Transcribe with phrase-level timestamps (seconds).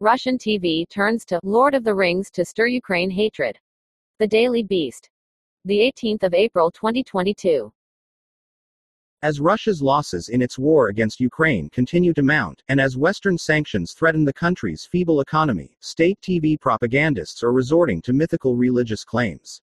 [0.00, 3.58] Russian TV turns to Lord of the Rings to stir Ukraine hatred.
[4.20, 5.10] The Daily Beast.
[5.64, 7.72] The 18th of April 2022.
[9.24, 13.92] As Russia's losses in its war against Ukraine continue to mount, and as Western sanctions
[13.92, 19.62] threaten the country's feeble economy, state TV propagandists are resorting to mythical religious claims.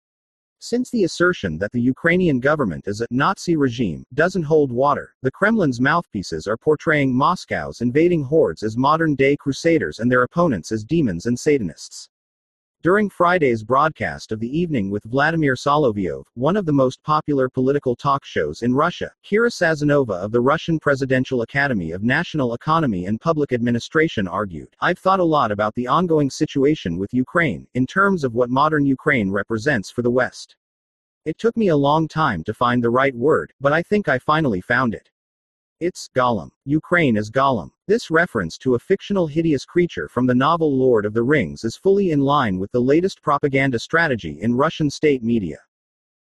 [0.59, 5.29] Since the assertion that the Ukrainian government is a Nazi regime doesn't hold water, the
[5.29, 10.83] Kremlin's mouthpieces are portraying Moscow's invading hordes as modern day crusaders and their opponents as
[10.83, 12.09] demons and Satanists.
[12.83, 17.95] During Friday's broadcast of the evening with Vladimir Solovyov, one of the most popular political
[17.95, 23.19] talk shows in Russia, Kira Sazonova of the Russian Presidential Academy of National Economy and
[23.19, 28.23] Public Administration argued, I've thought a lot about the ongoing situation with Ukraine, in terms
[28.23, 30.55] of what modern Ukraine represents for the West.
[31.25, 34.19] It took me a long time to find the right word, but I think I
[34.19, 35.09] finally found it.
[35.79, 36.49] It's Gollum.
[36.65, 37.69] Ukraine is Gollum.
[37.85, 41.77] This reference to a fictional hideous creature from the novel Lord of the Rings is
[41.77, 45.59] fully in line with the latest propaganda strategy in Russian state media.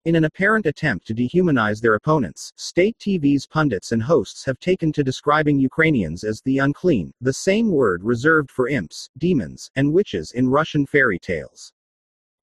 [0.04, 4.90] In an apparent attempt to dehumanize their opponents, state TV's pundits and hosts have taken
[4.90, 10.32] to describing Ukrainians as the unclean, the same word reserved for imps, demons, and witches
[10.32, 11.72] in Russian fairy tales.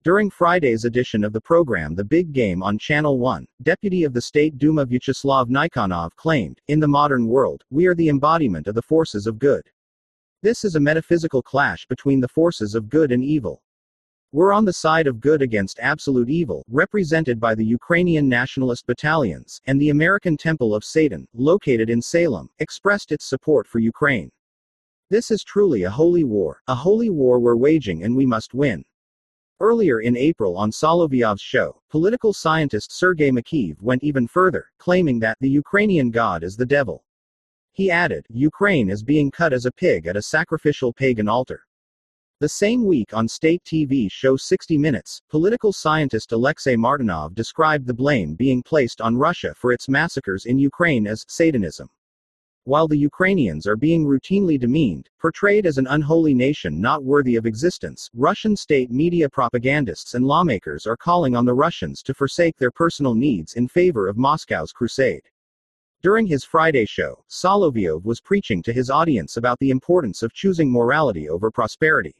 [0.03, 4.21] During Friday's edition of the program The Big Game on Channel 1, Deputy of the
[4.21, 8.81] State Duma Vyacheslav Nikonov claimed, In the modern world, we are the embodiment of the
[8.81, 9.63] forces of good.
[10.41, 13.63] This is a metaphysical clash between the forces of good and evil.
[14.33, 19.61] We're on the side of good against absolute evil, represented by the Ukrainian nationalist battalions,
[19.67, 24.29] and the American Temple of Satan, located in Salem, expressed its support for Ukraine.
[25.09, 28.83] This is truly a holy war, a holy war we're waging and we must win.
[29.63, 35.37] Earlier in April on Solovyov's show, political scientist Sergei Makeev went even further, claiming that
[35.39, 37.05] the Ukrainian god is the devil.
[37.71, 41.61] He added, Ukraine is being cut as a pig at a sacrificial pagan altar.
[42.41, 47.93] The same week on state TV show 60 Minutes, political scientist Alexei Martynov described the
[47.93, 51.89] blame being placed on Russia for its massacres in Ukraine as Satanism.
[52.65, 57.45] While the Ukrainians are being routinely demeaned, portrayed as an unholy nation not worthy of
[57.45, 62.71] existence, Russian state media propagandists and lawmakers are calling on the Russians to forsake their
[62.71, 65.23] personal needs in favor of Moscow's crusade.
[66.01, 70.71] During his Friday show, Solovyov was preaching to his audience about the importance of choosing
[70.71, 72.15] morality over prosperity.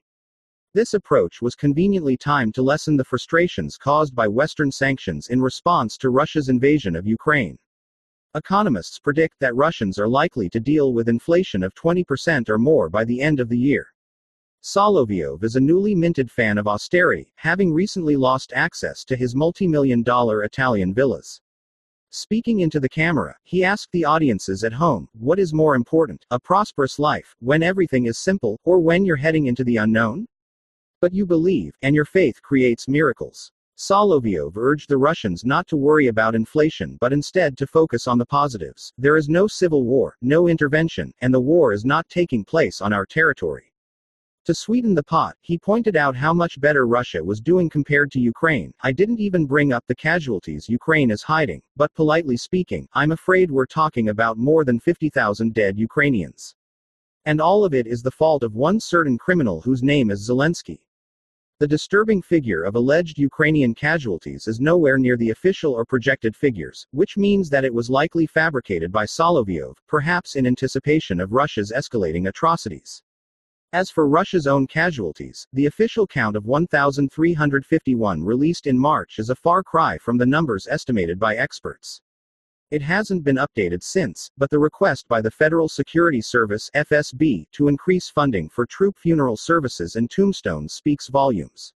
[0.74, 5.98] This approach was conveniently timed to lessen the frustrations caused by Western sanctions in response
[6.00, 7.58] to Russia's invasion of Ukraine.
[8.36, 13.06] Economists predict that Russians are likely to deal with inflation of 20% or more by
[13.06, 13.86] the end of the year.
[14.64, 20.02] Solovyov is a newly minted fan of austerity, having recently lost access to his multi-million
[20.02, 21.42] dollar Italian villas.
[22.10, 26.40] Speaking into the camera, he asked the audiences at home, what is more important, a
[26.40, 30.26] prosperous life, when everything is simple, or when you're heading into the unknown?
[31.02, 33.52] But you believe, and your faith creates miracles.
[33.78, 38.26] Solovyov urged the Russians not to worry about inflation but instead to focus on the
[38.26, 38.94] positives.
[38.98, 42.94] There is no civil war, no intervention, and the war is not taking place on
[42.94, 43.74] our territory.
[44.46, 48.20] To sweeten the pot, he pointed out how much better Russia was doing compared to
[48.20, 48.74] Ukraine.
[48.82, 53.50] I didn't even bring up the casualties Ukraine is hiding, but politely speaking, I'm afraid
[53.50, 56.56] we're talking about more than 50,000 dead Ukrainians.
[57.26, 60.80] And all of it is the fault of one certain criminal whose name is Zelensky.
[61.64, 66.86] The disturbing figure of alleged Ukrainian casualties is nowhere near the official or projected figures,
[66.92, 72.28] which means that it was likely fabricated by Solovyov, perhaps in anticipation of Russia's escalating
[72.28, 73.02] atrocities.
[73.72, 79.36] As for Russia's own casualties, the official count of 1,351 released in March is a
[79.36, 82.02] far cry from the numbers estimated by experts.
[82.72, 87.68] It hasn't been updated since, but the request by the Federal Security Service FSB to
[87.68, 91.74] increase funding for troop funeral services and tombstones speaks volumes.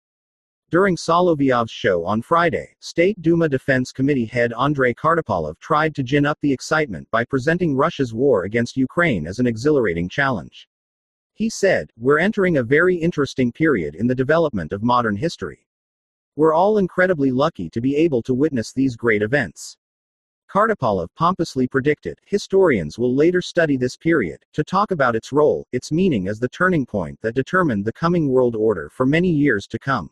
[0.69, 6.25] During Solovyov's show on Friday, State Duma Defense Committee head Andrei Kartapolov tried to gin
[6.25, 10.67] up the excitement by presenting Russia's war against Ukraine as an exhilarating challenge.
[11.35, 15.67] He said, We're entering a very interesting period in the development of modern history.
[16.35, 19.77] We're all incredibly lucky to be able to witness these great events.
[20.49, 25.91] Kartapolov pompously predicted, historians will later study this period, to talk about its role, its
[25.91, 29.77] meaning as the turning point that determined the coming world order for many years to
[29.77, 30.09] come.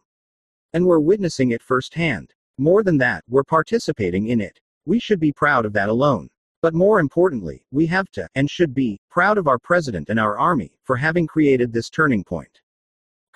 [0.73, 2.33] And we're witnessing it firsthand.
[2.57, 4.59] More than that, we're participating in it.
[4.85, 6.29] We should be proud of that alone.
[6.61, 10.37] But more importantly, we have to, and should be, proud of our president and our
[10.37, 12.59] army, for having created this turning point.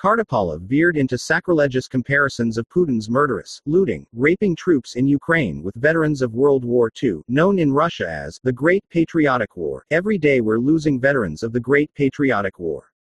[0.02, 6.22] Kartapolov veered into sacrilegious comparisons of Putin's murderous, looting, raping troops in Ukraine with veterans
[6.22, 9.84] of World War II, known in Russia as the Great Patriotic War.
[9.92, 12.94] Every day we're losing veterans of the Great Patriotic War.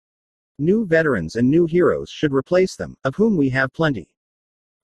[0.58, 4.08] New veterans and new heroes should replace them, of whom we have plenty.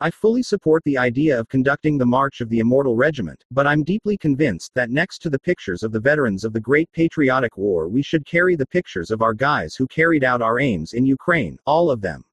[0.02, 3.84] I fully support the idea of conducting the March of the Immortal Regiment, but I'm
[3.84, 7.86] deeply convinced that next to the pictures of the veterans of the Great Patriotic War,
[7.86, 11.56] we should carry the pictures of our guys who carried out our aims in Ukraine,
[11.66, 12.24] all of them.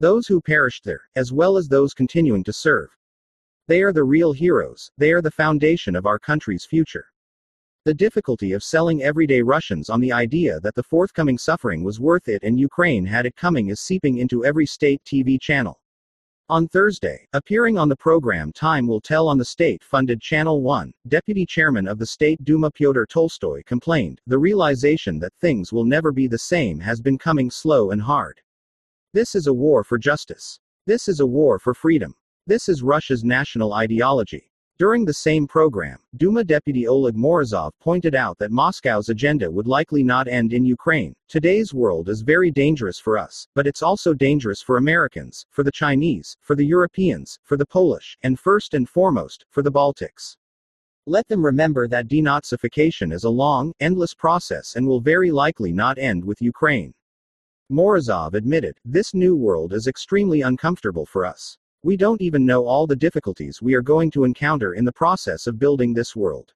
[0.00, 2.90] Those who perished there, as well as those continuing to serve.
[3.66, 7.06] They are the real heroes, they are the foundation of our country's future.
[7.86, 12.28] The difficulty of selling everyday Russians on the idea that the forthcoming suffering was worth
[12.28, 15.79] it and Ukraine had it coming is seeping into every state TV channel.
[16.50, 20.92] On Thursday, appearing on the program Time Will Tell on the state funded Channel 1,
[21.06, 26.10] Deputy Chairman of the State Duma Pyotr Tolstoy complained the realization that things will never
[26.10, 28.40] be the same has been coming slow and hard.
[29.14, 30.58] This is a war for justice.
[30.86, 32.16] This is a war for freedom.
[32.48, 34.49] This is Russia's national ideology.
[34.80, 40.02] During the same program, Duma Deputy Oleg Morozov pointed out that Moscow's agenda would likely
[40.02, 41.14] not end in Ukraine.
[41.28, 45.70] Today's world is very dangerous for us, but it's also dangerous for Americans, for the
[45.70, 50.38] Chinese, for the Europeans, for the Polish, and first and foremost, for the Baltics.
[51.06, 55.98] Let them remember that denazification is a long, endless process and will very likely not
[55.98, 56.94] end with Ukraine.
[57.70, 61.58] Morozov admitted, this new world is extremely uncomfortable for us.
[61.82, 65.46] We don't even know all the difficulties we are going to encounter in the process
[65.46, 66.52] of building this world.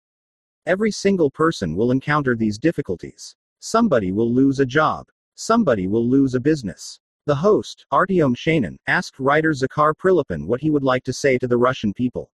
[0.66, 3.34] Every single person will encounter these difficulties.
[3.58, 5.08] Somebody will lose a job.
[5.34, 7.00] Somebody will lose a business.
[7.24, 11.48] The host, Artyom Shainin, asked writer Zakhar Prilepin what he would like to say to
[11.48, 12.30] the Russian people.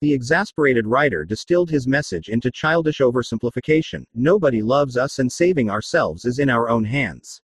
[0.00, 6.24] The exasperated writer distilled his message into childish oversimplification nobody loves us and saving ourselves
[6.24, 7.42] is in our own hands.